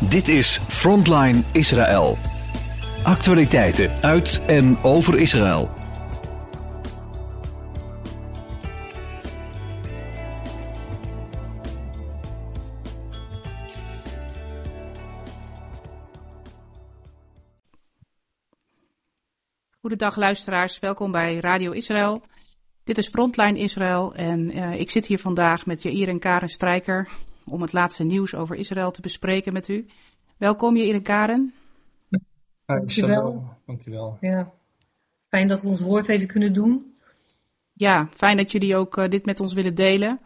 Dit 0.00 0.28
is 0.28 0.60
Frontline 0.68 1.42
Israël. 1.52 2.18
Actualiteiten 3.02 4.02
uit 4.02 4.44
en 4.46 4.82
over 4.82 5.18
Israël. 5.18 5.70
Goedendag 19.80 20.16
luisteraars, 20.16 20.78
welkom 20.78 21.12
bij 21.12 21.38
Radio 21.38 21.70
Israël. 21.70 22.22
Dit 22.84 22.98
is 22.98 23.08
Frontline 23.08 23.58
Israël 23.58 24.14
en 24.14 24.56
uh, 24.56 24.80
ik 24.80 24.90
zit 24.90 25.06
hier 25.06 25.18
vandaag 25.18 25.66
met 25.66 25.82
Jair 25.82 26.08
en 26.08 26.18
Karen 26.18 26.48
Strijker 26.48 27.08
om 27.44 27.62
het 27.62 27.72
laatste 27.72 28.04
nieuws 28.04 28.34
over 28.34 28.56
Israël 28.56 28.90
te 28.90 29.00
bespreken 29.00 29.52
met 29.52 29.68
u. 29.68 29.86
Welkom 30.36 30.76
Jair 30.76 30.94
en 30.94 31.02
Karen. 31.02 31.54
Dankjewel. 32.66 33.44
Dankjewel. 33.66 34.16
Ja. 34.20 34.52
Fijn 35.28 35.48
dat 35.48 35.62
we 35.62 35.68
ons 35.68 35.80
woord 35.80 36.08
even 36.08 36.26
kunnen 36.26 36.52
doen. 36.52 36.94
Ja, 37.72 38.08
fijn 38.10 38.36
dat 38.36 38.52
jullie 38.52 38.76
ook 38.76 38.96
uh, 38.96 39.08
dit 39.08 39.24
met 39.24 39.40
ons 39.40 39.52
willen 39.52 39.74
delen. 39.74 40.20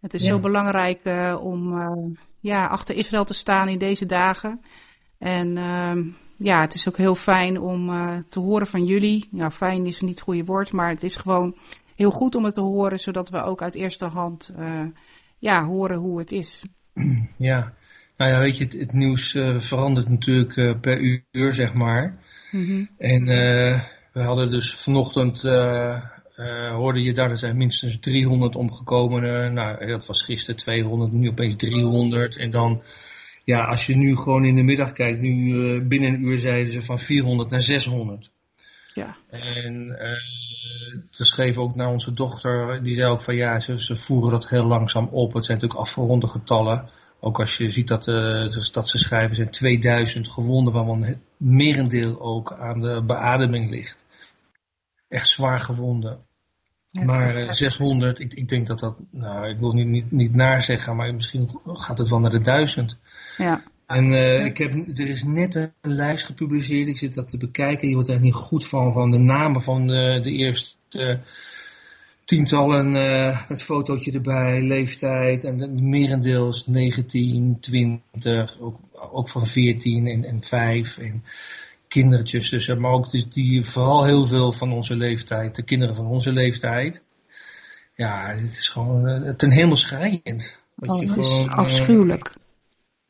Het 0.00 0.14
is 0.14 0.22
ja. 0.22 0.28
zo 0.28 0.38
belangrijk 0.38 1.04
uh, 1.04 1.38
om 1.42 1.74
ja, 2.40 2.66
achter 2.66 2.96
Israël 2.96 3.24
te 3.24 3.34
staan 3.34 3.68
in 3.68 3.78
deze 3.78 4.06
dagen. 4.06 4.60
En 5.18 5.56
ehm, 5.56 6.04
ja, 6.36 6.60
het 6.60 6.74
is 6.74 6.88
ook 6.88 6.96
heel 6.96 7.14
fijn 7.14 7.60
om 7.60 7.86
te 8.28 8.40
horen 8.40 8.66
van 8.66 8.84
jullie. 8.84 9.28
Ja, 9.32 9.50
fijn 9.50 9.86
is 9.86 10.00
niet 10.00 10.10
het 10.10 10.20
goede 10.20 10.44
woord, 10.44 10.72
maar 10.72 10.88
het 10.88 11.02
is 11.02 11.16
gewoon 11.16 11.56
heel 11.94 12.10
goed 12.10 12.34
om 12.34 12.44
het 12.44 12.54
te 12.54 12.60
horen, 12.60 12.98
zodat 12.98 13.28
we 13.28 13.42
ook 13.42 13.62
uit 13.62 13.74
eerste 13.74 14.04
hand 14.04 14.54
uh, 14.58 14.80
ja, 15.42 15.64
horen 15.64 15.96
hoe 15.96 16.18
het 16.18 16.32
is. 16.32 16.62
Ja, 17.36 17.74
nou 18.16 18.30
ja, 18.30 18.38
weet 18.38 18.58
je, 18.58 18.64
het, 18.64 18.72
het 18.72 18.92
nieuws 18.92 19.34
uh, 19.34 19.58
verandert 19.58 20.08
natuurlijk 20.08 20.56
uh, 20.56 20.80
per 20.80 21.00
uur, 21.32 21.54
zeg 21.54 21.74
maar. 21.74 22.18
Mm 22.50 22.64
-hmm. 22.64 22.88
En 22.98 23.24
we 24.12 24.22
hadden 24.22 24.50
dus 24.50 24.74
vanochtend, 24.74 25.42
hoorde 26.72 27.00
je 27.00 27.12
daar, 27.12 27.30
er 27.30 27.38
zijn 27.38 27.56
minstens 27.56 27.98
300 27.98 28.56
omgekomen. 28.56 29.52
nou, 29.54 29.86
dat 29.86 30.06
was 30.06 30.22
gisteren 30.22 30.56
200, 30.56 31.12
nu 31.12 31.28
opeens 31.28 31.56
300. 31.56 32.36
En 32.36 32.50
dan, 32.50 32.82
ja, 33.44 33.64
als 33.64 33.86
je 33.86 33.96
nu 33.96 34.16
gewoon 34.16 34.44
in 34.44 34.54
de 34.54 34.62
middag 34.62 34.92
kijkt, 34.92 35.20
nu 35.20 35.80
binnen 35.80 36.14
een 36.14 36.22
uur 36.22 36.38
zeiden 36.38 36.72
ze 36.72 36.82
van 36.82 36.98
400 36.98 37.50
naar 37.50 37.62
600. 37.62 38.30
Ja. 38.94 39.16
En 39.30 39.98
ze 41.10 41.24
schreef 41.24 41.58
ook 41.58 41.74
naar 41.74 41.88
onze 41.88 42.12
dochter, 42.12 42.82
die 42.82 42.94
zei 42.94 43.10
ook 43.10 43.20
van 43.20 43.34
ja, 43.34 43.60
ze, 43.60 43.84
ze 43.84 43.96
voeren 43.96 44.30
dat 44.30 44.48
heel 44.48 44.66
langzaam 44.66 45.08
op. 45.10 45.32
Het 45.32 45.44
zijn 45.44 45.58
natuurlijk 45.58 45.86
afgeronde 45.86 46.26
getallen. 46.26 46.90
Ook 47.20 47.40
als 47.40 47.56
je 47.56 47.70
ziet 47.70 47.88
dat, 47.88 48.06
uh, 48.06 48.48
dat 48.72 48.88
ze 48.88 48.98
schrijven, 48.98 49.36
zijn 49.36 49.50
2000 49.50 50.28
gewonden, 50.28 50.72
waarvan 50.72 51.02
het 51.02 51.18
merendeel 51.36 52.20
ook 52.20 52.52
aan 52.52 52.80
de 52.80 53.02
beademing 53.06 53.70
ligt. 53.70 54.04
Echt 55.08 55.28
zwaar 55.28 55.60
gewonden. 55.60 56.18
Ja, 56.88 57.04
maar 57.04 57.42
uh, 57.42 57.50
600, 57.50 58.18
ik, 58.18 58.34
ik 58.34 58.48
denk 58.48 58.66
dat 58.66 58.78
dat, 58.78 59.02
nou, 59.10 59.48
ik 59.48 59.58
wil 59.58 59.72
niet, 59.72 59.86
niet, 59.86 60.10
niet 60.10 60.34
naar 60.34 60.62
zeggen, 60.62 60.96
maar 60.96 61.14
misschien 61.14 61.60
gaat 61.64 61.98
het 61.98 62.08
wel 62.08 62.20
naar 62.20 62.30
de 62.30 62.40
1000. 62.40 62.98
Ja. 63.36 63.62
En 63.86 64.12
uh, 64.12 64.44
ik 64.44 64.58
heb, 64.58 64.72
er 64.72 65.08
is 65.08 65.24
net 65.24 65.54
een 65.54 65.72
lijst 65.80 66.24
gepubliceerd, 66.24 66.88
ik 66.88 66.98
zit 66.98 67.14
dat 67.14 67.28
te 67.28 67.36
bekijken. 67.36 67.88
Je 67.88 67.94
wordt 67.94 68.08
er 68.08 68.20
niet 68.20 68.34
goed 68.34 68.66
van, 68.66 68.92
van 68.92 69.10
de 69.10 69.18
namen 69.18 69.62
van 69.62 69.86
de, 69.86 70.20
de 70.22 70.30
eerste 70.30 70.76
uh, 70.90 71.16
tientallen, 72.24 72.94
uh, 72.94 73.48
met 73.48 73.62
fotootje 73.62 74.12
erbij, 74.12 74.62
leeftijd. 74.62 75.44
En 75.44 75.56
de 75.56 75.68
merendeel 75.68 76.48
is 76.48 76.66
19, 76.66 77.56
20, 77.60 78.60
ook, 78.60 78.78
ook 78.92 79.28
van 79.28 79.46
14 79.46 80.06
en, 80.06 80.24
en 80.24 80.42
5 80.42 80.98
en 80.98 81.24
kindertjes. 81.88 82.50
Dus, 82.50 82.66
maar 82.74 82.92
ook 82.92 83.10
die, 83.10 83.28
die, 83.28 83.64
vooral 83.64 84.04
heel 84.04 84.26
veel 84.26 84.52
van 84.52 84.72
onze 84.72 84.94
leeftijd, 84.94 85.56
de 85.56 85.62
kinderen 85.62 85.94
van 85.94 86.06
onze 86.06 86.32
leeftijd. 86.32 87.02
Ja, 87.94 88.34
dit 88.34 88.52
is 88.52 88.68
gewoon 88.68 89.34
ten 89.36 89.50
hemel 89.50 89.76
schrijend. 89.76 90.60
Wat 90.74 90.90
oh, 90.90 91.00
dat 91.00 91.10
gewoon, 91.10 91.40
is 91.40 91.48
afschuwelijk 91.48 92.40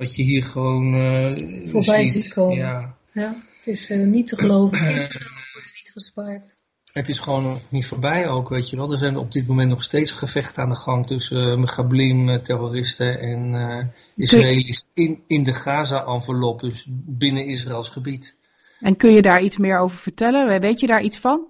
wat 0.02 0.16
je 0.16 0.22
hier 0.22 0.42
gewoon 0.42 0.94
uh, 0.94 1.66
voorbij 1.66 2.06
ziet. 2.06 2.22
ziet 2.22 2.32
komen. 2.32 2.56
Ja. 2.56 2.96
ja 3.12 3.36
het 3.56 3.66
is 3.66 3.90
uh, 3.90 4.06
niet 4.06 4.28
te 4.28 4.36
geloven. 4.36 4.78
Kinderen 4.78 5.30
worden 5.52 5.70
niet 5.74 5.90
gespaard. 5.92 6.56
Het 6.92 7.08
is 7.08 7.18
gewoon 7.18 7.42
nog 7.42 7.60
niet 7.68 7.86
voorbij 7.86 8.28
ook, 8.28 8.48
weet 8.48 8.70
je 8.70 8.76
wel. 8.76 8.92
Er 8.92 8.98
zijn 8.98 9.16
op 9.16 9.32
dit 9.32 9.46
moment 9.46 9.68
nog 9.68 9.82
steeds 9.82 10.10
gevechten 10.10 10.62
aan 10.62 10.68
de 10.68 10.74
gang 10.74 11.06
tussen 11.06 11.48
uh, 11.48 11.58
Megablim, 11.58 12.42
terroristen 12.42 13.20
en 13.20 13.54
uh, 13.54 13.84
Israëli's 14.16 14.84
in, 14.94 15.22
in 15.26 15.42
de 15.42 15.52
Gaza-envelop, 15.52 16.60
dus 16.60 16.86
binnen 16.90 17.46
Israëls 17.46 17.88
gebied. 17.88 18.36
En 18.80 18.96
kun 18.96 19.12
je 19.12 19.22
daar 19.22 19.42
iets 19.42 19.58
meer 19.58 19.78
over 19.78 19.96
vertellen? 19.96 20.60
Weet 20.60 20.80
je 20.80 20.86
daar 20.86 21.02
iets 21.02 21.18
van? 21.18 21.46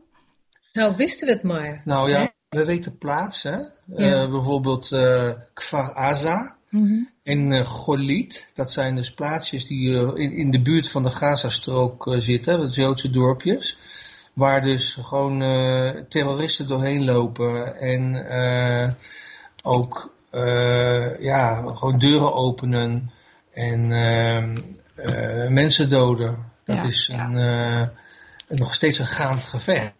Nou, 0.72 0.96
wisten 0.96 1.26
we 1.26 1.32
het 1.32 1.42
maar. 1.42 1.82
Nou 1.84 2.10
ja, 2.10 2.20
hè? 2.20 2.58
we 2.58 2.64
weten 2.64 2.98
plaatsen. 2.98 3.72
Ja. 3.86 4.28
bijvoorbeeld 4.28 4.88
Kfar 5.54 5.94
Aza. 5.94 6.56
Mm 6.72 6.86
-hmm. 6.86 7.08
En 7.22 7.50
uh, 7.50 7.60
Golit, 7.60 8.50
dat 8.54 8.72
zijn 8.72 8.96
dus 8.96 9.12
plaatsjes 9.12 9.66
die 9.66 9.88
uh, 9.88 10.00
in, 10.14 10.32
in 10.32 10.50
de 10.50 10.62
buurt 10.62 10.90
van 10.90 11.02
de 11.02 11.10
Gazastrook 11.10 12.06
uh, 12.06 12.20
zitten, 12.20 12.58
dat 12.58 12.74
Joodse 12.74 13.10
dorpjes. 13.10 13.78
Waar 14.32 14.62
dus 14.62 14.98
gewoon 15.00 15.38
terroristen 16.08 16.66
doorheen 16.66 17.04
lopen 17.04 17.76
en 17.76 18.26
ook 19.62 20.14
ja, 21.20 21.72
gewoon 21.74 21.98
deuren 21.98 22.34
openen 22.34 23.10
en 23.54 23.88
mensen 25.52 25.88
doden. 25.88 26.38
Dat 26.64 26.76
ja, 26.76 26.86
is 26.86 27.08
een, 27.08 27.38
ja. 27.38 27.92
nog 28.48 28.74
steeds 28.74 28.98
een 28.98 29.06
gaand 29.06 29.44
gevecht. 29.44 29.92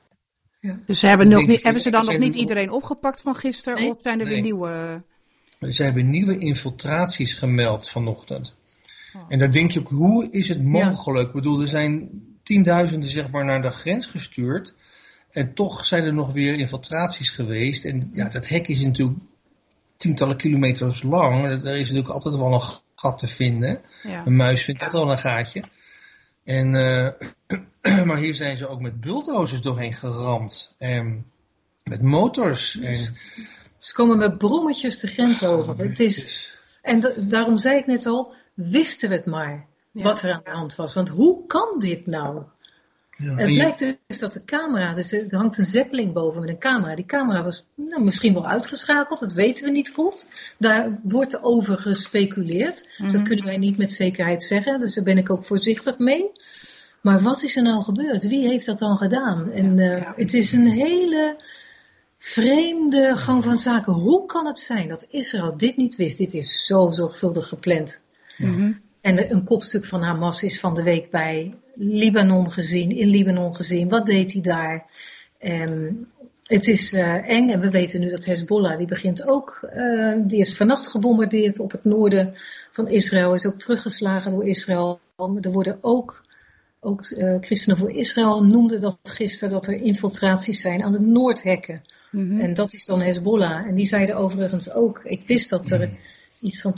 Ja. 0.61 0.79
Dus 0.87 0.99
ze 0.99 1.07
hebben, 1.07 1.29
nog 1.29 1.47
niet, 1.47 1.63
hebben 1.63 1.83
ze 1.83 1.91
dan 1.91 2.05
nog 2.05 2.19
niet 2.19 2.35
iedereen 2.35 2.71
opgepakt 2.71 3.21
van 3.21 3.35
gisteren 3.35 3.81
nee? 3.81 3.91
of 3.91 4.01
zijn 4.01 4.19
er 4.19 4.25
nee. 4.25 4.35
weer 4.35 4.43
nieuwe... 4.43 5.03
Ze 5.71 5.83
hebben 5.83 6.11
nieuwe 6.11 6.39
infiltraties 6.39 7.35
gemeld 7.35 7.89
vanochtend. 7.89 8.57
Oh. 9.17 9.25
En 9.29 9.39
dan 9.39 9.51
denk 9.51 9.71
je 9.71 9.81
ook, 9.81 9.89
hoe 9.89 10.31
is 10.31 10.49
het 10.49 10.63
mogelijk? 10.63 11.23
Ja. 11.23 11.29
Ik 11.29 11.35
bedoel, 11.35 11.61
er 11.61 11.69
zijn 11.69 12.11
tienduizenden 12.43 13.11
zeg 13.11 13.31
maar 13.31 13.45
naar 13.45 13.63
de 13.63 13.71
grens 13.71 14.07
gestuurd. 14.07 14.75
En 15.31 15.55
toch 15.55 15.85
zijn 15.85 16.05
er 16.05 16.15
nog 16.15 16.33
weer 16.33 16.55
infiltraties 16.55 17.31
geweest. 17.31 17.85
En 17.85 18.11
ja, 18.13 18.29
dat 18.29 18.49
hek 18.49 18.69
is 18.69 18.81
natuurlijk 18.81 19.19
tientallen 19.97 20.37
kilometers 20.37 21.03
lang. 21.03 21.45
Er 21.45 21.77
is 21.77 21.89
natuurlijk 21.89 22.15
altijd 22.15 22.35
wel 22.35 22.53
een 22.53 22.83
gat 22.95 23.19
te 23.19 23.27
vinden. 23.27 23.81
Ja. 24.03 24.27
Een 24.27 24.37
muis 24.37 24.65
vindt 24.65 24.83
altijd 24.83 25.03
wel 25.03 25.13
een 25.13 25.19
gaatje. 25.19 25.63
En, 26.45 26.75
uh, 26.75 27.09
maar 28.07 28.17
hier 28.17 28.35
zijn 28.35 28.57
ze 28.57 28.69
ook 28.69 28.81
met 28.81 29.01
bulldozers 29.01 29.61
doorheen 29.61 29.93
geramd. 29.93 30.75
En 30.79 31.25
met 31.83 32.03
motors. 32.03 32.81
En, 32.81 33.17
ze 33.83 33.95
komen 33.95 34.19
met 34.19 34.39
brommetjes 34.39 35.01
de 35.01 35.07
grens 35.07 35.45
over. 35.45 35.79
Het 35.79 36.01
is, 36.01 36.49
en 36.83 37.15
daarom 37.29 37.59
zei 37.59 37.79
ik 37.79 37.87
net 37.87 38.07
al, 38.07 38.35
wisten 38.55 39.09
we 39.09 39.15
het 39.15 39.27
maar 39.27 39.67
ja. 39.91 40.03
wat 40.03 40.23
er 40.23 40.33
aan 40.33 40.41
de 40.45 40.51
hand 40.51 40.77
was. 40.77 40.95
Want 40.95 41.09
hoe 41.09 41.47
kan 41.47 41.79
dit 41.79 42.07
nou? 42.07 42.43
Ja, 43.17 43.35
het 43.35 43.53
blijkt 43.53 43.97
dus 44.07 44.19
dat 44.19 44.33
de 44.33 44.45
camera, 44.45 44.95
dus 44.95 45.13
er 45.13 45.37
hangt 45.37 45.59
een 45.59 45.67
zeppeling 45.67 46.13
boven 46.13 46.41
met 46.41 46.49
een 46.49 46.59
camera. 46.59 46.95
Die 46.95 47.05
camera 47.05 47.45
was 47.45 47.67
nou, 47.75 48.05
misschien 48.05 48.35
wel 48.35 48.47
uitgeschakeld, 48.47 49.21
dat 49.21 49.33
weten 49.33 49.65
we 49.65 49.71
niet 49.71 49.91
goed. 49.91 50.27
Daar 50.59 51.01
wordt 51.03 51.43
over 51.43 51.79
gespeculeerd. 51.79 52.83
Mm 52.83 52.89
-hmm. 52.97 53.13
Dat 53.13 53.23
kunnen 53.23 53.45
wij 53.45 53.59
niet 53.59 53.79
met 53.79 53.93
zekerheid 53.93 54.43
zeggen, 54.43 54.81
dus 54.81 54.95
daar 54.95 55.05
ben 55.05 55.19
ik 55.19 55.31
ook 55.31 55.45
voorzichtig 55.45 55.99
mee. 55.99 56.31
Maar 57.01 57.21
wat 57.21 57.43
is 57.43 57.57
er 57.57 57.63
nou 57.63 57.83
gebeurd? 57.83 58.29
Wie 58.29 58.49
heeft 58.49 58.67
dat 58.67 58.79
dan 58.79 58.97
gedaan? 58.97 59.51
En 59.51 59.79
uh, 59.79 59.99
ja. 59.99 60.13
het 60.17 60.35
is 60.35 60.53
een 60.53 60.67
hele 60.67 61.37
vreemde 62.25 63.17
gang 63.17 63.45
van 63.45 63.57
zaken. 63.57 63.93
Hoe 63.93 64.27
kan 64.27 64.47
het 64.47 64.61
zijn 64.61 64.89
dat 64.89 65.07
Israël 65.09 65.57
dit 65.57 65.77
niet 65.77 65.97
wist? 65.97 66.19
Dit 66.19 66.35
is 66.35 66.67
zo 66.67 66.91
zorgvuldig 66.91 67.49
gepland. 67.49 68.03
Mm 68.37 68.55
-hmm. 68.55 68.81
En 69.01 69.33
een 69.33 69.45
kopstuk 69.45 69.85
van 69.85 70.03
Hamas 70.03 70.43
is 70.43 70.61
van 70.61 70.75
de 70.75 70.83
week 70.83 71.11
bij 71.11 71.55
Libanon 71.75 72.51
gezien, 72.51 72.91
in 72.91 73.09
Libanon 73.09 73.55
gezien. 73.55 73.89
Wat 73.89 74.07
deed 74.07 74.33
hij 74.33 74.43
daar? 74.43 74.87
Um, 75.41 76.09
het 76.43 76.67
is 76.67 76.93
uh, 76.93 77.29
eng 77.29 77.51
en 77.51 77.61
we 77.61 77.71
weten 77.71 78.01
nu 78.01 78.11
dat 78.11 78.25
Hezbollah, 78.25 78.79
die 78.79 78.87
begint 78.87 79.27
ook, 79.27 79.69
uh, 79.75 80.15
die 80.19 80.41
is 80.41 80.57
vannacht 80.57 80.87
gebombardeerd 80.87 81.59
op 81.59 81.73
het 81.73 81.85
noorden 81.85 82.35
van 82.71 82.89
Israël, 82.89 83.35
is 83.35 83.47
ook 83.47 83.59
teruggeslagen 83.59 84.31
door 84.31 84.47
Israël. 84.47 85.01
Er 85.17 85.53
worden 85.53 85.79
ook, 85.81 86.25
ook 86.85 87.11
uh, 87.11 87.37
Christenen 87.41 87.79
voor 87.79 87.91
Israël 87.91 88.45
noemden 88.45 88.81
dat 88.81 88.99
gisteren, 89.03 89.55
dat 89.55 89.67
er 89.67 89.75
infiltraties 89.75 90.61
zijn 90.61 90.83
aan 90.83 90.93
de 90.93 91.01
noordhekken. 91.01 91.83
Mm 92.11 92.29
-hmm. 92.29 92.41
En 92.41 92.55
dat 92.55 92.73
is 92.73 92.85
dan 92.85 93.01
Hezbollah. 93.03 93.67
En 93.67 93.75
die 93.75 93.87
zeiden 93.87 94.17
overigens 94.17 94.73
ook, 94.73 95.01
ik 95.05 95.27
wist 95.27 95.51
dat 95.51 95.71
er 95.71 95.91
iets 96.41 96.61
van 96.61 96.75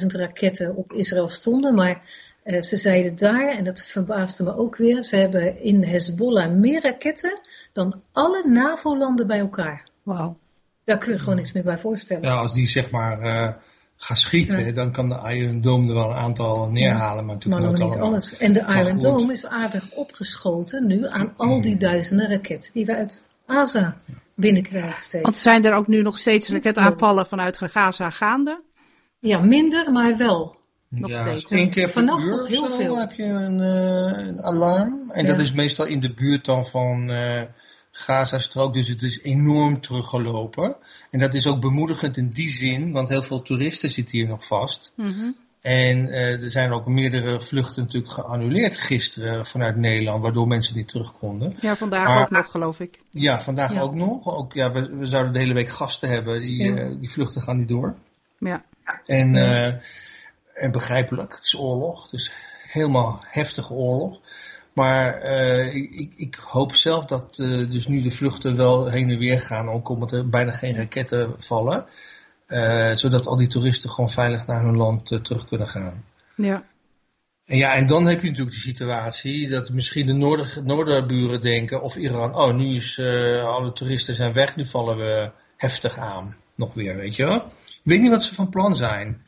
200.000 0.00 0.06
raketten 0.06 0.76
op 0.76 0.92
Israël 0.92 1.28
stonden, 1.28 1.74
maar 1.74 2.02
uh, 2.44 2.62
ze 2.62 2.76
zeiden 2.76 3.16
daar, 3.16 3.48
en 3.48 3.64
dat 3.64 3.82
verbaasde 3.82 4.42
me 4.42 4.56
ook 4.56 4.76
weer, 4.76 5.04
ze 5.04 5.16
hebben 5.16 5.62
in 5.62 5.84
Hezbollah 5.84 6.52
meer 6.52 6.82
raketten 6.82 7.40
dan 7.72 8.02
alle 8.12 8.42
NAVO-landen 8.48 9.26
bij 9.26 9.38
elkaar. 9.38 9.88
Wauw. 10.02 10.38
Daar 10.84 10.98
kun 10.98 11.12
je 11.12 11.18
gewoon 11.18 11.36
niks 11.36 11.52
meer 11.52 11.62
bij 11.62 11.78
voorstellen. 11.78 12.22
Ja, 12.22 12.34
als 12.34 12.52
die 12.52 12.68
zeg 12.68 12.90
maar 12.90 13.22
uh, 13.22 13.52
gaat 14.02 14.18
schieten, 14.18 14.74
dan 14.74 14.92
kan 14.92 15.08
de 15.08 15.34
Iron 15.34 15.60
Dome 15.60 15.88
er 15.88 15.94
wel 15.94 16.10
een 16.10 16.16
aantal 16.16 16.68
neerhalen. 16.68 17.26
Maar, 17.26 17.36
maar 17.48 17.60
nog 17.60 17.78
niet 17.78 17.96
alles. 17.96 18.36
En 18.36 18.52
de 18.52 18.60
Iron 18.60 18.98
Dome 18.98 19.32
is 19.32 19.46
aardig 19.46 19.90
opgeschoten 19.90 20.86
nu 20.86 21.06
aan 21.06 21.34
al 21.36 21.60
die 21.60 21.76
duizenden 21.76 22.28
raketten 22.28 22.72
die 22.72 22.86
we 22.86 22.96
uit 22.96 23.24
Gaza 23.46 23.96
binnenkrijgen 24.34 25.02
steeds. 25.02 25.22
Want 25.22 25.36
zijn 25.36 25.64
er 25.64 25.74
ook 25.74 25.86
nu 25.86 26.02
nog 26.02 26.18
steeds 26.18 26.48
raketaanvallen 26.48 27.26
vanuit 27.26 27.58
Gaza 27.58 28.10
gaande? 28.10 28.62
Ja, 29.18 29.38
minder, 29.38 29.92
maar 29.92 30.16
wel. 30.16 30.58
Nog 30.88 31.10
ja, 31.10 31.20
steeds. 31.20 31.50
Eén 31.50 31.70
keer 31.70 31.90
per 31.90 32.02
uur 32.02 32.06
nog 32.06 32.48
heel 32.48 32.70
veel. 32.70 32.98
heb 32.98 33.12
je 33.12 33.22
een, 33.22 33.58
uh, 33.58 34.26
een 34.26 34.42
alarm. 34.42 35.10
En 35.10 35.24
dat 35.24 35.38
is 35.38 35.52
meestal 35.52 35.86
in 35.86 36.00
de 36.00 36.14
buurt 36.14 36.44
dan 36.44 36.66
van 36.66 37.10
uh, 37.10 37.42
Gaza-strook. 37.90 38.74
Dus 38.74 38.88
het 38.88 39.02
is 39.02 39.22
enorm 39.22 39.80
teruggelopen. 39.80 40.76
En 41.10 41.18
dat 41.18 41.34
is 41.34 41.46
ook 41.46 41.60
bemoedigend 41.60 42.16
in 42.16 42.28
die 42.28 42.48
zin, 42.48 42.92
want 42.92 43.08
heel 43.08 43.22
veel 43.22 43.42
toeristen 43.42 43.90
zitten 43.90 44.18
hier 44.18 44.28
nog 44.28 44.46
vast. 44.46 44.92
Mm 44.96 45.36
En 45.60 46.06
uh, 46.06 46.42
er 46.42 46.50
zijn 46.50 46.72
ook 46.72 46.86
meerdere 46.86 47.40
vluchten 47.40 47.82
natuurlijk 47.82 48.12
geannuleerd 48.12 48.76
gisteren 48.76 49.46
vanuit 49.46 49.76
Nederland, 49.76 50.22
waardoor 50.22 50.46
mensen 50.46 50.76
niet 50.76 50.88
terug 50.88 51.12
konden. 51.12 51.56
Ja, 51.60 51.76
vandaag 51.76 52.22
ook 52.22 52.30
nog, 52.30 52.50
geloof 52.50 52.80
ik. 52.80 52.98
Ja, 53.10 53.40
vandaag 53.40 53.80
ook 53.80 53.94
nog. 53.94 54.26
Ook, 54.26 54.52
ja, 54.52 54.70
we, 54.70 54.96
we, 54.96 55.06
zouden 55.06 55.32
de 55.32 55.38
hele 55.38 55.54
week 55.54 55.68
gasten 55.68 56.08
hebben, 56.08 56.38
die, 56.38 56.72
ja. 56.72 56.88
die 57.00 57.10
vluchten 57.10 57.42
gaan 57.42 57.58
niet 57.58 57.68
door. 57.68 57.94
Ja. 58.38 58.64
En, 59.06 59.36
en 60.54 60.70
begrijpelijk, 60.70 61.34
het 61.34 61.44
is 61.44 61.56
oorlog, 61.56 62.02
het 62.02 62.12
is 62.12 62.32
helemaal 62.72 63.22
heftige 63.26 63.72
oorlog. 63.72 64.20
Maar 64.72 65.24
uh, 65.24 65.74
ik, 65.74 66.12
ik, 66.16 66.34
hoop 66.34 66.74
zelf 66.74 67.04
dat 67.04 67.38
uh, 67.38 67.70
dus 67.70 67.86
nu 67.86 68.02
de 68.02 68.10
vluchten 68.10 68.56
wel 68.56 68.88
heen 68.88 69.10
en 69.10 69.18
weer 69.18 69.40
gaan, 69.40 69.68
ook 69.68 69.88
omdat 69.88 70.12
er 70.12 70.28
bijna 70.28 70.50
geen 70.50 70.74
raketten 70.74 71.34
vallen. 71.38 71.86
Uh, 72.46 72.94
zodat 72.94 73.26
al 73.26 73.36
die 73.36 73.48
toeristen 73.48 73.90
gewoon 73.90 74.10
veilig 74.10 74.46
naar 74.46 74.62
hun 74.62 74.76
land 74.76 75.24
terug 75.24 75.46
kunnen 75.46 75.68
gaan. 75.68 76.04
Ja. 76.36 76.64
En 77.44 77.56
ja, 77.56 77.74
en 77.74 77.86
dan 77.86 78.06
heb 78.06 78.20
je 78.20 78.28
natuurlijk 78.28 78.56
de 78.56 78.62
situatie 78.62 79.48
dat 79.48 79.70
misschien 79.70 80.06
de 80.06 80.12
noorder, 80.12 80.58
noorderburen 80.64 81.40
denken, 81.40 81.82
of 81.82 81.96
Iran, 81.96 82.34
oh 82.34 82.54
nu 82.54 82.74
is 82.74 82.98
alle 83.44 83.72
toeristen 83.72 84.14
zijn 84.14 84.32
weg, 84.32 84.56
nu 84.56 84.64
vallen 84.64 84.96
we 84.96 85.30
heftig 85.56 85.98
aan. 85.98 86.36
Nog 86.54 86.74
weer, 86.74 86.96
weet 86.96 87.16
je 87.16 87.24
wel. 87.24 87.36
Ik 87.64 87.80
weet 87.82 88.00
niet 88.00 88.10
wat 88.10 88.24
ze 88.24 88.34
van 88.34 88.48
plan 88.48 88.76
zijn. 88.76 89.22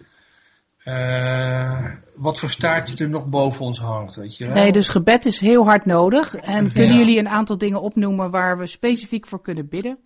Uh, 0.85 1.95
wat 2.17 2.39
voor 2.39 2.51
staartje 2.51 3.05
er 3.05 3.11
nog 3.11 3.27
boven 3.27 3.65
ons 3.65 3.79
hangt, 3.79 4.17
weet 4.17 4.37
je 4.37 4.45
wel? 4.45 4.55
Nee, 4.55 4.73
dus 4.73 4.89
gebed 4.89 5.27
is 5.27 5.41
heel 5.41 5.65
hard 5.65 5.85
nodig. 5.85 6.37
En 6.37 6.73
kunnen 6.73 6.99
jullie 6.99 7.19
een 7.19 7.29
aantal 7.29 7.59
dingen 7.59 7.81
opnoemen 7.81 8.31
waar 8.31 8.59
we 8.59 8.67
specifiek 8.67 9.27
voor 9.27 9.43
kunnen 9.43 9.69
bidden? 9.69 9.99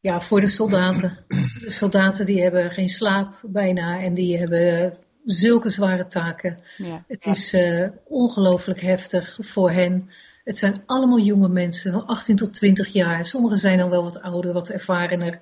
Ja, 0.00 0.20
voor 0.20 0.40
de 0.40 0.46
soldaten. 0.46 1.12
De 1.60 1.70
soldaten 1.70 2.26
die 2.26 2.42
hebben 2.42 2.70
geen 2.70 2.88
slaap 2.88 3.40
bijna 3.42 4.00
en 4.00 4.14
die 4.14 4.38
hebben 4.38 4.98
zulke 5.24 5.68
zware 5.68 6.06
taken. 6.06 6.58
Ja. 6.76 7.04
Het 7.08 7.26
is 7.26 7.54
uh, 7.54 7.88
ongelooflijk 8.04 8.80
heftig 8.80 9.38
voor 9.40 9.70
hen. 9.70 10.10
Het 10.44 10.58
zijn 10.58 10.82
allemaal 10.86 11.18
jonge 11.18 11.48
mensen, 11.48 11.92
van 11.92 12.06
18 12.06 12.36
tot 12.36 12.52
20 12.52 12.88
jaar. 12.88 13.26
Sommigen 13.26 13.58
zijn 13.58 13.78
dan 13.78 13.90
wel 13.90 14.02
wat 14.02 14.22
ouder, 14.22 14.52
wat 14.52 14.68
ervarener. 14.68 15.38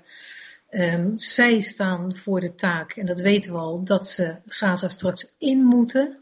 Um, 0.77 1.19
zij 1.19 1.61
staan 1.61 2.17
voor 2.17 2.41
de 2.41 2.55
taak, 2.55 2.93
en 2.93 3.07
dat 3.07 3.21
weten 3.21 3.53
we 3.53 3.59
al, 3.59 3.85
dat 3.85 4.09
ze 4.09 4.37
Gaza 4.47 4.89
straks 4.89 5.33
in 5.39 5.65
moeten. 5.65 6.17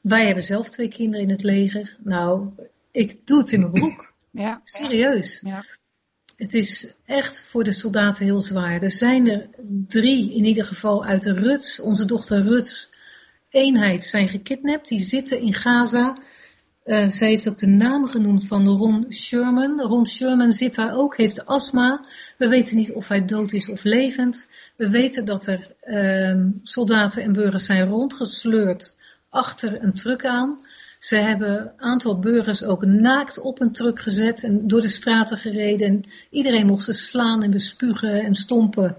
Wij 0.00 0.26
hebben 0.26 0.44
zelf 0.44 0.70
twee 0.70 0.88
kinderen 0.88 1.24
in 1.24 1.30
het 1.30 1.42
leger. 1.42 1.96
Nou, 1.98 2.48
ik 2.90 3.26
doe 3.26 3.38
het 3.38 3.52
in 3.52 3.60
mijn 3.60 3.72
broek. 3.72 4.06
Ja. 4.30 4.60
Serieus. 4.64 5.40
Ja. 5.44 5.64
Het 6.36 6.54
is 6.54 6.94
echt 7.06 7.42
voor 7.42 7.64
de 7.64 7.72
soldaten 7.72 8.24
heel 8.24 8.40
zwaar. 8.40 8.82
Er 8.82 8.90
zijn 8.90 9.30
er 9.30 9.48
drie 9.88 10.34
in 10.34 10.44
ieder 10.44 10.64
geval 10.64 11.04
uit 11.04 11.22
de 11.22 11.32
Ruts, 11.32 11.80
onze 11.80 12.04
dochter 12.04 12.42
Ruts 12.42 12.90
eenheid, 13.48 14.04
zijn 14.04 14.28
gekidnapt. 14.28 14.88
Die 14.88 15.00
zitten 15.00 15.40
in 15.40 15.54
Gaza. 15.54 16.16
Uh, 16.88 17.08
zij 17.08 17.28
heeft 17.28 17.48
ook 17.48 17.58
de 17.58 17.66
naam 17.66 18.06
genoemd 18.06 18.46
van 18.46 18.66
Ron 18.66 19.06
Sherman. 19.10 19.80
Ron 19.80 20.06
Sherman 20.06 20.52
zit 20.52 20.74
daar 20.74 20.96
ook, 20.96 21.16
heeft 21.16 21.46
astma. 21.46 22.04
We 22.36 22.48
weten 22.48 22.76
niet 22.76 22.92
of 22.92 23.08
hij 23.08 23.24
dood 23.24 23.52
is 23.52 23.68
of 23.68 23.82
levend. 23.82 24.46
We 24.76 24.90
weten 24.90 25.24
dat 25.24 25.46
er 25.46 25.74
uh, 25.84 26.44
soldaten 26.62 27.22
en 27.22 27.32
burgers 27.32 27.64
zijn 27.64 27.88
rondgesleurd 27.88 28.94
achter 29.28 29.82
een 29.82 29.94
truck 29.94 30.26
aan. 30.26 30.58
Ze 30.98 31.16
hebben 31.16 31.60
een 31.60 31.70
aantal 31.76 32.18
burgers 32.18 32.64
ook 32.64 32.84
naakt 32.84 33.38
op 33.38 33.60
een 33.60 33.72
truck 33.72 34.00
gezet 34.00 34.44
en 34.44 34.68
door 34.68 34.80
de 34.80 34.88
straten 34.88 35.36
gereden. 35.36 35.86
En 35.86 36.04
iedereen 36.30 36.66
mocht 36.66 36.84
ze 36.84 36.92
slaan 36.92 37.42
en 37.42 37.50
bespugen 37.50 38.24
en 38.24 38.34
stompen. 38.34 38.96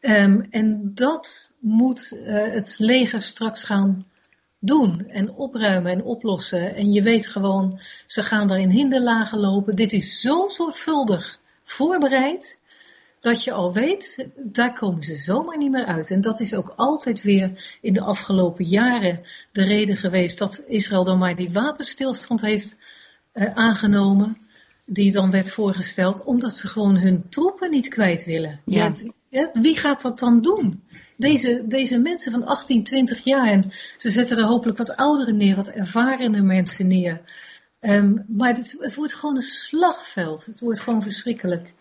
Um, 0.00 0.46
en 0.50 0.90
dat 0.94 1.52
moet 1.60 2.12
uh, 2.12 2.52
het 2.52 2.76
leger 2.78 3.20
straks 3.20 3.64
gaan 3.64 4.06
doen 4.60 5.06
en 5.06 5.34
opruimen 5.34 5.92
en 5.92 6.02
oplossen. 6.02 6.74
En 6.74 6.92
je 6.92 7.02
weet 7.02 7.26
gewoon, 7.26 7.80
ze 8.06 8.22
gaan 8.22 8.48
daar 8.48 8.60
in 8.60 8.70
hinderlagen 8.70 9.38
lopen. 9.38 9.76
Dit 9.76 9.92
is 9.92 10.20
zo 10.20 10.48
zorgvuldig 10.48 11.40
voorbereid, 11.64 12.58
dat 13.20 13.44
je 13.44 13.52
al 13.52 13.72
weet, 13.72 14.28
daar 14.36 14.72
komen 14.72 15.02
ze 15.02 15.14
zomaar 15.14 15.58
niet 15.58 15.70
meer 15.70 15.84
uit. 15.84 16.10
En 16.10 16.20
dat 16.20 16.40
is 16.40 16.54
ook 16.54 16.72
altijd 16.76 17.22
weer 17.22 17.76
in 17.80 17.92
de 17.92 18.00
afgelopen 18.00 18.64
jaren 18.64 19.20
de 19.52 19.64
reden 19.64 19.96
geweest 19.96 20.38
dat 20.38 20.64
Israël 20.66 21.04
dan 21.04 21.18
maar 21.18 21.36
die 21.36 21.52
wapenstilstand 21.52 22.40
heeft 22.40 22.76
uh, 23.34 23.54
aangenomen, 23.54 24.36
die 24.84 25.12
dan 25.12 25.30
werd 25.30 25.50
voorgesteld, 25.50 26.24
omdat 26.24 26.56
ze 26.56 26.68
gewoon 26.68 26.96
hun 26.96 27.28
troepen 27.28 27.70
niet 27.70 27.88
kwijt 27.88 28.24
willen. 28.24 28.60
Ja. 28.64 28.92
Ja 29.30 29.50
wie 29.52 29.76
gaat 29.76 30.02
dat 30.02 30.18
dan 30.18 30.40
doen? 30.40 30.82
Deze, 31.16 31.64
deze 31.66 31.98
mensen 31.98 32.32
van 32.32 32.44
18, 32.44 32.84
20 32.84 33.24
jaar, 33.24 33.46
en 33.46 33.70
ze 33.96 34.10
zetten 34.10 34.38
er 34.38 34.44
hopelijk 34.44 34.78
wat 34.78 34.96
oudere 34.96 35.32
neer, 35.32 35.56
wat 35.56 35.68
ervarene 35.68 36.42
mensen 36.42 36.86
neer. 36.86 37.20
Um, 37.80 38.24
maar 38.28 38.48
het, 38.48 38.76
het, 38.78 38.94
wordt 38.94 39.14
gewoon 39.14 39.36
een 39.36 39.42
slagveld. 39.42 40.46
Het 40.46 40.60
wordt 40.60 40.80
gewoon 40.80 41.02
verschrikkelijk. 41.02 41.74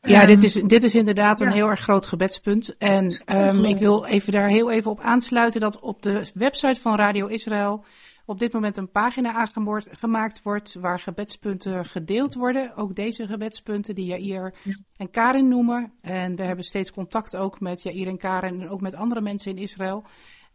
Ja, 0.00 0.20
um, 0.20 0.26
dit, 0.26 0.42
is, 0.42 0.52
dit 0.52 0.84
is 0.84 0.94
inderdaad 0.94 1.40
een 1.40 1.52
heel 1.52 1.68
erg 1.68 1.80
groot 1.80 2.06
gebedspunt. 2.06 2.76
En 2.78 3.22
um, 3.26 3.64
ik 3.64 3.78
wil 3.78 4.04
even 4.04 4.32
daar 4.32 4.48
heel 4.48 4.70
even 4.70 4.90
op 4.90 5.00
aansluiten 5.00 5.60
dat 5.60 5.80
op 5.80 6.02
de 6.02 6.30
website 6.34 6.80
van 6.80 6.96
Radio 6.96 7.26
Israël 7.26 7.84
op 8.24 8.38
dit 8.38 8.52
moment 8.52 8.76
een 8.76 8.90
pagina 8.90 9.32
aangemaakt 9.32 10.42
wordt 10.42 10.74
waar 10.74 11.00
gebedspunten 11.00 11.84
gedeeld 11.84 12.34
worden. 12.34 12.76
Ook 12.76 12.94
deze 12.94 13.26
gebedspunten 13.26 13.94
die 13.94 14.04
Jair 14.04 14.54
ja. 14.64 14.76
en 14.96 15.10
Karin 15.10 15.48
noemen. 15.48 15.92
En 16.00 16.36
we 16.36 16.42
hebben 16.42 16.64
steeds 16.64 16.92
contact 16.92 17.36
ook 17.36 17.60
met 17.60 17.82
Jair 17.82 18.06
en 18.06 18.18
Karin 18.18 18.60
en 18.60 18.68
ook 18.68 18.80
met 18.80 18.94
andere 18.94 19.20
mensen 19.20 19.50
in 19.50 19.62
Israël. 19.62 20.04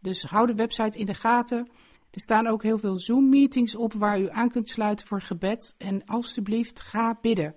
Dus 0.00 0.22
hou 0.22 0.46
de 0.46 0.54
website 0.54 0.98
in 0.98 1.06
de 1.06 1.14
gaten. 1.14 1.68
Er 2.10 2.20
staan 2.20 2.46
ook 2.46 2.62
heel 2.62 2.78
veel 2.78 2.98
Zoom-meetings 2.98 3.76
op 3.76 3.92
waar 3.92 4.20
u 4.20 4.28
aan 4.30 4.50
kunt 4.50 4.68
sluiten 4.68 5.06
voor 5.06 5.20
gebed. 5.20 5.74
En 5.78 6.04
alstublieft, 6.06 6.80
ga 6.80 7.18
bidden. 7.20 7.54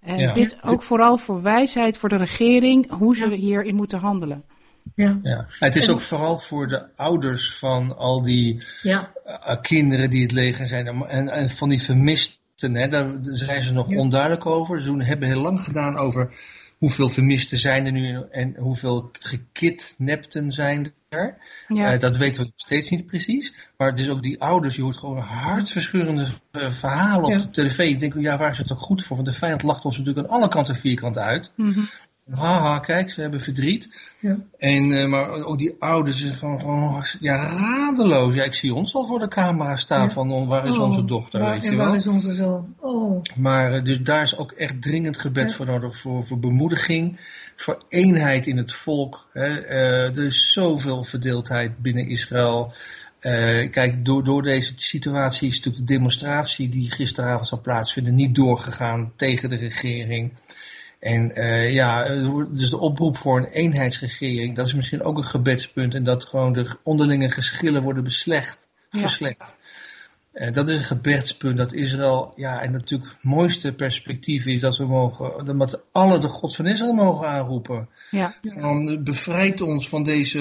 En 0.00 0.18
ja. 0.18 0.32
bid 0.32 0.58
ook 0.62 0.82
vooral 0.82 1.16
voor 1.16 1.42
wijsheid 1.42 1.98
voor 1.98 2.08
de 2.08 2.16
regering, 2.16 2.90
hoe 2.90 3.16
ze 3.16 3.28
hierin 3.28 3.74
moeten 3.74 3.98
handelen. 3.98 4.44
Ja. 4.94 5.18
ja. 5.22 5.46
Het 5.48 5.76
is 5.76 5.88
en, 5.88 5.94
ook 5.94 6.00
vooral 6.00 6.38
voor 6.38 6.68
de 6.68 6.86
ouders 6.96 7.54
van 7.54 7.96
al 7.96 8.22
die 8.22 8.62
ja. 8.82 9.12
uh, 9.26 9.60
kinderen 9.60 10.10
die 10.10 10.22
het 10.22 10.32
leger 10.32 10.66
zijn 10.66 10.86
en, 10.86 11.28
en 11.28 11.50
van 11.50 11.68
die 11.68 11.82
vermisten. 11.82 12.74
Hè, 12.74 12.88
daar 12.88 13.06
zijn 13.22 13.62
ze 13.62 13.72
nog 13.72 13.90
ja. 13.90 13.98
onduidelijk 13.98 14.46
over. 14.46 14.80
Ze 14.80 14.96
hebben 14.98 15.28
heel 15.28 15.40
lang 15.40 15.60
gedaan 15.60 15.96
over 15.96 16.30
hoeveel 16.78 17.08
vermisten 17.08 17.58
zijn 17.58 17.86
er 17.86 17.92
nu 17.92 18.22
en 18.30 18.56
hoeveel 18.56 19.10
gekidnapten 19.20 20.50
zijn 20.50 20.92
er. 21.08 21.36
Ja. 21.68 21.94
Uh, 21.94 21.98
dat 21.98 22.16
weten 22.16 22.40
we 22.40 22.46
nog 22.46 22.60
steeds 22.60 22.90
niet 22.90 23.06
precies. 23.06 23.54
Maar 23.76 23.88
het 23.88 23.98
is 23.98 24.08
ook 24.08 24.22
die 24.22 24.40
ouders, 24.40 24.76
je 24.76 24.82
hoort 24.82 24.96
gewoon 24.96 25.18
hartverscheurende 25.18 26.26
verhalen 26.52 27.34
op 27.34 27.54
de 27.54 27.66
tv. 27.66 27.78
Ik 27.78 28.00
denk, 28.00 28.14
ja, 28.14 28.38
waar 28.38 28.50
is 28.50 28.58
het 28.58 28.72
ook 28.72 28.78
goed 28.78 29.02
voor? 29.02 29.16
Want 29.16 29.28
de 29.28 29.34
vijand 29.34 29.62
lacht 29.62 29.84
ons 29.84 29.98
natuurlijk 29.98 30.26
aan 30.26 30.34
alle 30.34 30.48
kanten 30.48 30.76
vierkant 30.76 31.18
uit. 31.18 31.50
Mm 31.54 31.72
-hmm. 31.72 31.88
Haha, 32.30 32.78
kijk, 32.78 33.10
ze 33.10 33.20
hebben 33.20 33.40
verdriet. 33.40 33.88
Ja. 34.18 34.38
En, 34.58 34.90
uh, 34.90 35.06
maar 35.06 35.30
ook 35.30 35.58
die 35.58 35.76
ouders 35.78 36.20
zijn 36.20 36.34
gewoon, 36.34 36.60
gewoon 36.60 37.04
ja, 37.20 37.36
radeloos. 37.36 38.34
Ja, 38.34 38.44
ik 38.44 38.54
zie 38.54 38.74
ons 38.74 38.94
al 38.94 39.04
voor 39.04 39.18
de 39.18 39.28
camera 39.28 39.76
staan 39.76 40.02
ja. 40.02 40.10
van 40.10 40.46
waar 40.46 40.66
is 40.66 40.78
oh, 40.78 40.84
onze 40.84 41.04
dochter, 41.04 41.40
waar, 41.40 41.52
weet 41.52 41.62
je 41.62 41.76
wel. 41.76 41.86
waar 41.86 41.94
is 41.94 42.06
onze 42.06 42.32
zoon? 42.32 42.74
Oh. 42.80 43.22
Maar 43.36 43.76
uh, 43.76 43.84
dus 43.84 44.02
daar 44.02 44.22
is 44.22 44.36
ook 44.36 44.52
echt 44.52 44.82
dringend 44.82 45.18
gebed 45.18 45.50
ja. 45.50 45.56
voor 45.56 45.66
nodig, 45.66 45.96
voor, 45.96 46.24
voor 46.24 46.38
bemoediging, 46.38 47.20
voor 47.56 47.82
eenheid 47.88 48.46
in 48.46 48.56
het 48.56 48.72
volk. 48.72 49.28
Hè. 49.32 49.48
Uh, 49.48 50.16
er 50.16 50.24
is 50.24 50.52
zoveel 50.52 51.02
verdeeldheid 51.02 51.78
binnen 51.78 52.08
Israël. 52.08 52.72
kijk, 53.70 54.04
door, 54.04 54.24
door 54.24 54.42
deze 54.42 54.72
situatie 54.76 55.48
is 55.48 55.56
natuurlijk 55.56 55.86
de 55.86 55.94
demonstratie 55.94 56.68
die 56.68 56.90
gisteravond 56.90 57.48
zal 57.48 57.60
plaatsvinden 57.60 58.14
niet 58.14 58.34
doorgegaan 58.34 59.12
tegen 59.16 59.48
de 59.48 59.56
regering. 59.56 60.32
En 60.98 61.32
uh, 61.34 61.72
ja, 61.72 62.08
dus 62.50 62.70
de 62.70 62.78
oproep 62.78 63.16
voor 63.16 63.38
een 63.38 63.50
eenheidsregering, 63.50 64.56
dat 64.56 64.66
is 64.66 64.74
misschien 64.74 65.02
ook 65.02 65.16
een 65.16 65.24
gebedspunt. 65.24 65.94
En 65.94 66.04
dat 66.04 66.24
gewoon 66.24 66.52
de 66.52 66.76
onderlinge 66.82 67.30
geschillen 67.30 67.82
worden 67.82 68.04
beslecht, 68.04 68.68
ja. 68.90 68.98
verslecht. 68.98 69.56
Uh, 70.32 70.52
dat 70.52 70.68
is 70.68 70.76
een 70.76 70.84
gebedspunt 70.84 71.56
dat 71.56 71.72
Israël, 71.72 72.32
ja, 72.36 72.60
en 72.60 72.72
natuurlijk 72.72 73.10
het 73.10 73.24
mooiste 73.24 73.74
perspectief 73.74 74.46
is 74.46 74.60
dat 74.60 74.76
we 74.76 74.86
mogen, 74.86 75.58
dat 75.58 75.82
alle 75.92 76.18
de 76.18 76.28
God 76.28 76.56
van 76.56 76.66
Israël 76.66 76.92
mogen 76.92 77.28
aanroepen. 77.28 77.88
Ja. 78.10 78.34
Van, 78.42 79.04
bevrijd 79.04 79.60
ons 79.60 79.88
van 79.88 80.02
deze 80.02 80.40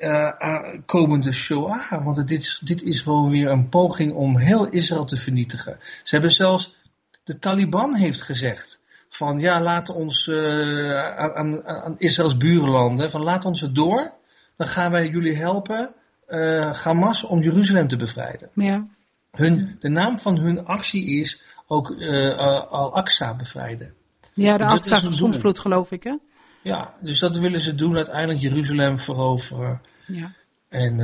uh, 0.00 0.74
komende 0.86 1.32
Shoah, 1.32 2.04
want 2.04 2.28
dit 2.28 2.40
is, 2.40 2.60
dit 2.64 2.82
is 2.82 3.00
gewoon 3.00 3.30
weer 3.30 3.48
een 3.48 3.68
poging 3.68 4.12
om 4.12 4.38
heel 4.38 4.68
Israël 4.68 5.04
te 5.04 5.16
vernietigen. 5.16 5.78
Ze 6.02 6.14
hebben 6.14 6.32
zelfs, 6.32 6.76
de 7.24 7.38
Taliban 7.38 7.94
heeft 7.94 8.20
gezegd, 8.20 8.79
van 9.10 9.40
ja, 9.40 9.60
laat 9.60 9.88
ons 9.88 10.26
uh, 10.26 11.16
aan, 11.16 11.64
aan, 11.66 11.94
Israëls 11.98 12.36
buurlanden, 12.36 13.10
van 13.10 13.22
laat 13.22 13.44
ons 13.44 13.60
het 13.60 13.74
door, 13.74 14.12
dan 14.56 14.66
gaan 14.66 14.90
wij 14.90 15.08
jullie 15.08 15.36
helpen, 15.36 15.94
uh, 16.28 16.72
Hamas, 16.72 17.24
om 17.24 17.42
Jeruzalem 17.42 17.88
te 17.88 17.96
bevrijden. 17.96 18.50
Ja. 18.54 18.86
Hun, 19.30 19.76
de 19.80 19.88
naam 19.88 20.18
van 20.18 20.38
hun 20.38 20.64
actie 20.64 21.06
is 21.06 21.42
ook 21.66 21.90
uh, 21.90 22.38
Al-Aqsa 22.70 23.36
bevrijden. 23.36 23.94
Ja, 24.32 24.56
de 24.56 24.64
Aqsa 24.64 25.10
zondvloed 25.10 25.58
geloof 25.58 25.90
ik 25.90 26.02
hè? 26.02 26.16
Ja, 26.62 26.94
dus 27.00 27.18
dat 27.18 27.38
willen 27.38 27.60
ze 27.60 27.74
doen, 27.74 27.96
uiteindelijk 27.96 28.40
Jeruzalem 28.40 28.98
veroveren. 28.98 29.80
Ja. 30.06 30.32
En 30.68 30.96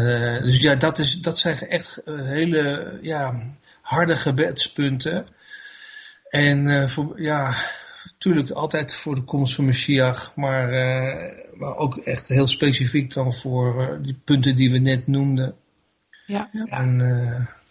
dus 0.42 0.60
ja, 0.60 0.74
dat, 0.74 0.98
is, 0.98 1.20
dat 1.20 1.38
zijn 1.38 1.58
echt 1.58 2.02
hele 2.04 2.98
ja, 3.02 3.52
harde 3.80 4.16
gebedspunten. 4.16 5.26
En 6.30 6.66
uh, 6.66 6.86
voor, 6.86 7.22
ja, 7.22 7.54
natuurlijk 8.18 8.50
altijd 8.50 8.94
voor 8.94 9.14
de 9.14 9.24
komst 9.24 9.54
van 9.54 9.64
Mashiach, 9.64 10.36
maar, 10.36 10.72
uh, 10.72 11.58
maar 11.58 11.76
ook 11.76 11.96
echt 11.96 12.28
heel 12.28 12.46
specifiek 12.46 13.12
dan 13.12 13.34
voor 13.34 13.98
die 14.02 14.20
punten 14.24 14.56
die 14.56 14.70
we 14.70 14.78
net 14.78 15.06
noemden. 15.06 15.56
Ja. 16.26 16.50
En 16.52 16.98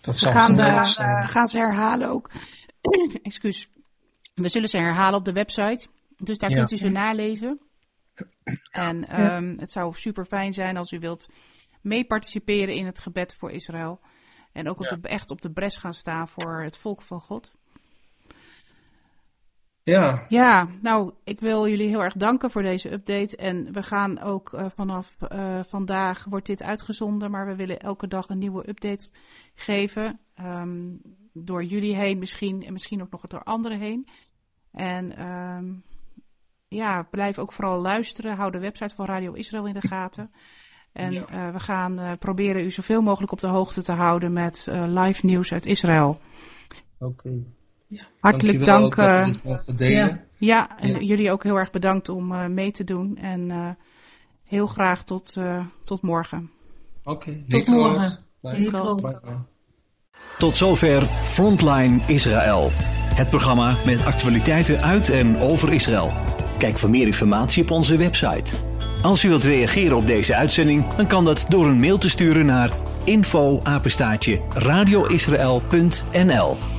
dat 0.01 0.19
we 0.19 0.27
gaan, 0.27 0.55
de, 0.55 0.63
we 0.63 1.27
gaan 1.27 1.47
ze 1.47 1.57
herhalen 1.57 2.09
ook. 2.09 2.31
Excuus. 3.21 3.69
We 4.33 4.49
zullen 4.49 4.69
ze 4.69 4.77
herhalen 4.77 5.19
op 5.19 5.25
de 5.25 5.33
website. 5.33 5.87
Dus 6.17 6.37
daar 6.37 6.49
kunt 6.49 6.71
u 6.71 6.77
ze 6.77 6.89
nalezen. 6.89 7.59
En 8.71 9.21
um, 9.21 9.59
het 9.59 9.71
zou 9.71 9.93
super 9.93 10.25
fijn 10.25 10.53
zijn 10.53 10.77
als 10.77 10.91
u 10.91 10.99
wilt 10.99 11.29
mee 11.81 12.05
participeren 12.05 12.75
in 12.75 12.85
het 12.85 12.99
gebed 12.99 13.35
voor 13.35 13.51
Israël. 13.51 13.99
En 14.51 14.69
ook 14.69 14.79
op 14.79 14.87
de, 14.87 15.07
echt 15.07 15.31
op 15.31 15.41
de 15.41 15.51
bres 15.51 15.77
gaan 15.77 15.93
staan 15.93 16.27
voor 16.27 16.63
het 16.63 16.77
volk 16.77 17.01
van 17.01 17.21
God. 17.21 17.54
Ja. 19.85 20.25
Ja, 20.29 20.67
nou, 20.81 21.11
ik 21.23 21.39
wil 21.39 21.67
jullie 21.67 21.87
heel 21.87 22.03
erg 22.03 22.13
danken 22.13 22.51
voor 22.51 22.61
deze 22.61 22.91
update. 22.91 23.37
En 23.37 23.73
we 23.73 23.83
gaan 23.83 24.19
ook 24.19 24.53
uh, 24.53 24.65
vanaf 24.75 25.15
uh, 25.31 25.59
vandaag 25.63 26.25
wordt 26.29 26.45
dit 26.45 26.63
uitgezonden, 26.63 27.31
maar 27.31 27.45
we 27.45 27.55
willen 27.55 27.79
elke 27.79 28.07
dag 28.07 28.29
een 28.29 28.37
nieuwe 28.37 28.69
update 28.69 29.09
geven. 29.55 30.19
Um, 30.41 31.01
door 31.33 31.63
jullie 31.63 31.95
heen 31.95 32.17
misschien 32.17 32.63
en 32.63 32.73
misschien 32.73 33.01
ook 33.01 33.11
nog 33.11 33.21
door 33.27 33.43
anderen 33.43 33.79
heen. 33.79 34.07
En 34.71 35.25
um, 35.25 35.83
ja, 36.67 37.03
blijf 37.03 37.39
ook 37.39 37.53
vooral 37.53 37.81
luisteren. 37.81 38.35
Hou 38.35 38.51
de 38.51 38.59
website 38.59 38.95
van 38.95 39.05
Radio 39.05 39.33
Israël 39.33 39.67
in 39.67 39.73
de 39.73 39.87
gaten. 39.87 40.31
En 40.91 41.11
ja. 41.11 41.25
uh, 41.31 41.51
we 41.51 41.59
gaan 41.59 42.17
proberen 42.17 42.63
u 42.63 42.71
zoveel 42.71 43.01
mogelijk 43.01 43.31
op 43.31 43.39
de 43.39 43.47
hoogte 43.47 43.83
te 43.83 43.91
houden 43.91 44.33
met 44.33 44.67
live 44.71 45.25
nieuws 45.25 45.53
uit 45.53 45.65
Israël. 45.65 46.19
Oké. 46.99 47.05
Okay. 47.05 47.45
Hartelijk 48.19 48.65
dank. 48.65 48.95
ja. 48.95 49.27
ja, 50.37 50.79
en 50.79 50.89
ja. 50.89 50.99
jullie 50.99 51.31
ook 51.31 51.43
heel 51.43 51.57
erg 51.57 51.71
bedankt 51.71 52.09
om 52.09 52.53
mee 52.53 52.71
te 52.71 52.83
doen. 52.83 53.17
En 53.17 53.77
heel 54.43 54.67
graag 54.67 55.03
tot, 55.03 55.37
tot 55.83 56.01
morgen. 56.01 56.49
Oké, 57.03 57.29
okay. 57.29 57.43
tot 57.47 57.67
morgen. 57.67 58.17
Tot 60.37 60.55
zover 60.55 61.03
Frontline 61.03 61.99
Israël. 62.07 62.71
Het 63.15 63.29
programma 63.29 63.75
met 63.85 64.05
actualiteiten 64.05 64.81
uit 64.81 65.09
en 65.09 65.37
over 65.37 65.73
Israël. 65.73 66.11
Kijk 66.57 66.77
voor 66.77 66.89
meer 66.89 67.05
informatie 67.05 67.63
op 67.63 67.71
onze 67.71 67.97
website. 67.97 68.55
Als 69.01 69.23
u 69.23 69.29
wilt 69.29 69.43
reageren 69.43 69.97
op 69.97 70.07
deze 70.07 70.35
uitzending, 70.35 70.95
dan 70.95 71.07
kan 71.07 71.25
dat 71.25 71.45
door 71.49 71.65
een 71.65 71.79
mail 71.79 71.97
te 71.97 72.09
sturen 72.09 72.45
naar 72.45 72.71
info 73.03 73.61
radioisrael.nl 74.53 76.75